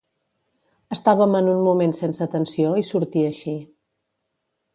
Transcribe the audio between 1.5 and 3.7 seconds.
un moment sense tensió i sortí així.